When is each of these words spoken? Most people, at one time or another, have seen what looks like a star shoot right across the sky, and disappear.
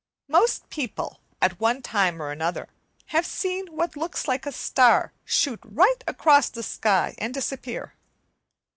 Most 0.27 0.67
people, 0.71 1.19
at 1.43 1.59
one 1.59 1.83
time 1.83 2.23
or 2.23 2.31
another, 2.31 2.69
have 3.13 3.23
seen 3.23 3.67
what 3.67 3.95
looks 3.95 4.27
like 4.27 4.47
a 4.47 4.51
star 4.51 5.13
shoot 5.25 5.59
right 5.63 6.03
across 6.07 6.49
the 6.49 6.63
sky, 6.63 7.13
and 7.19 7.31
disappear. 7.35 7.93